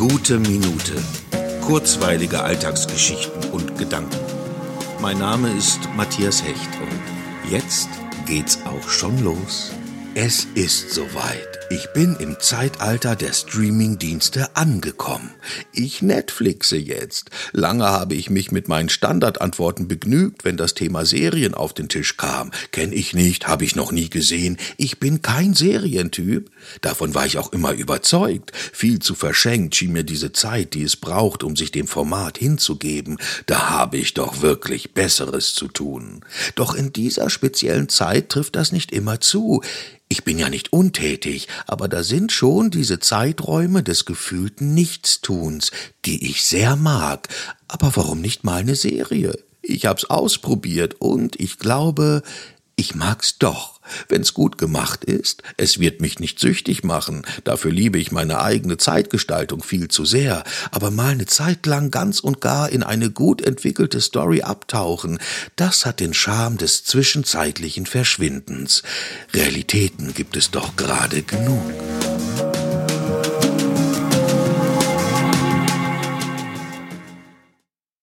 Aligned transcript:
Gute 0.00 0.38
Minute. 0.38 0.94
Kurzweilige 1.60 2.42
Alltagsgeschichten 2.42 3.50
und 3.50 3.76
Gedanken. 3.76 4.16
Mein 5.02 5.18
Name 5.18 5.52
ist 5.52 5.78
Matthias 5.94 6.42
Hecht 6.42 6.70
und 6.80 7.50
jetzt 7.52 7.90
geht's 8.24 8.60
auch 8.64 8.88
schon 8.88 9.22
los. 9.22 9.72
Es 10.14 10.46
ist 10.54 10.94
soweit. 10.94 11.59
Ich 11.72 11.90
bin 11.90 12.16
im 12.16 12.40
Zeitalter 12.40 13.14
der 13.14 13.32
Streaming-Dienste 13.32 14.56
angekommen. 14.56 15.30
Ich 15.72 16.02
Netflixe 16.02 16.76
jetzt. 16.76 17.30
Lange 17.52 17.84
habe 17.84 18.16
ich 18.16 18.28
mich 18.28 18.50
mit 18.50 18.66
meinen 18.66 18.88
Standardantworten 18.88 19.86
begnügt, 19.86 20.44
wenn 20.44 20.56
das 20.56 20.74
Thema 20.74 21.06
Serien 21.06 21.54
auf 21.54 21.72
den 21.72 21.88
Tisch 21.88 22.16
kam. 22.16 22.50
Kenn 22.72 22.92
ich 22.92 23.14
nicht, 23.14 23.46
habe 23.46 23.62
ich 23.62 23.76
noch 23.76 23.92
nie 23.92 24.10
gesehen. 24.10 24.56
Ich 24.78 24.98
bin 24.98 25.22
kein 25.22 25.54
Serientyp. 25.54 26.50
Davon 26.80 27.14
war 27.14 27.24
ich 27.24 27.38
auch 27.38 27.52
immer 27.52 27.70
überzeugt. 27.70 28.50
Viel 28.72 28.98
zu 28.98 29.14
verschenkt 29.14 29.76
schien 29.76 29.92
mir 29.92 30.02
diese 30.02 30.32
Zeit, 30.32 30.74
die 30.74 30.82
es 30.82 30.96
braucht, 30.96 31.44
um 31.44 31.54
sich 31.54 31.70
dem 31.70 31.86
Format 31.86 32.36
hinzugeben. 32.36 33.18
Da 33.46 33.70
habe 33.70 33.96
ich 33.96 34.14
doch 34.14 34.42
wirklich 34.42 34.92
Besseres 34.92 35.54
zu 35.54 35.68
tun. 35.68 36.24
Doch 36.56 36.74
in 36.74 36.92
dieser 36.92 37.30
speziellen 37.30 37.88
Zeit 37.88 38.28
trifft 38.28 38.56
das 38.56 38.72
nicht 38.72 38.90
immer 38.90 39.20
zu. 39.20 39.62
Ich 40.12 40.24
bin 40.24 40.40
ja 40.40 40.48
nicht 40.48 40.72
untätig, 40.72 41.46
aber 41.66 41.88
da 41.88 42.02
sind 42.02 42.32
schon 42.32 42.70
diese 42.70 42.98
Zeiträume 42.98 43.82
des 43.82 44.04
gefühlten 44.04 44.74
Nichtstuns, 44.74 45.70
die 46.04 46.30
ich 46.30 46.44
sehr 46.44 46.76
mag. 46.76 47.28
Aber 47.68 47.92
warum 47.94 48.20
nicht 48.20 48.44
mal 48.44 48.60
eine 48.60 48.76
Serie? 48.76 49.38
Ich 49.62 49.86
hab's 49.86 50.04
ausprobiert 50.04 50.96
und 51.00 51.38
ich 51.38 51.58
glaube, 51.58 52.22
ich 52.80 52.94
mag's 52.94 53.36
doch. 53.38 53.78
Wenn's 54.08 54.32
gut 54.32 54.56
gemacht 54.56 55.04
ist, 55.04 55.42
es 55.56 55.78
wird 55.80 56.00
mich 56.00 56.18
nicht 56.18 56.38
süchtig 56.38 56.82
machen, 56.82 57.26
dafür 57.44 57.70
liebe 57.70 57.98
ich 57.98 58.10
meine 58.10 58.40
eigene 58.40 58.78
Zeitgestaltung 58.78 59.62
viel 59.62 59.88
zu 59.88 60.04
sehr, 60.04 60.44
aber 60.70 60.90
mal 60.90 61.12
eine 61.12 61.26
Zeit 61.26 61.66
lang 61.66 61.90
ganz 61.90 62.20
und 62.20 62.40
gar 62.40 62.70
in 62.70 62.82
eine 62.82 63.10
gut 63.10 63.42
entwickelte 63.42 64.00
Story 64.00 64.42
abtauchen, 64.42 65.18
das 65.56 65.84
hat 65.84 66.00
den 66.00 66.14
Charme 66.14 66.56
des 66.56 66.84
zwischenzeitlichen 66.84 67.84
Verschwindens. 67.84 68.82
Realitäten 69.34 70.14
gibt 70.14 70.36
es 70.36 70.50
doch 70.50 70.76
gerade 70.76 71.22
genug. 71.22 71.60